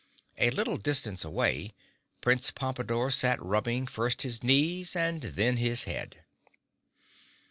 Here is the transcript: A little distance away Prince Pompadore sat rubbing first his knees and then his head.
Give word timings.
A 0.39 0.49
little 0.49 0.77
distance 0.77 1.23
away 1.23 1.75
Prince 2.21 2.49
Pompadore 2.49 3.11
sat 3.11 3.39
rubbing 3.39 3.85
first 3.85 4.23
his 4.23 4.41
knees 4.41 4.95
and 4.95 5.21
then 5.21 5.57
his 5.57 5.83
head. 5.83 6.23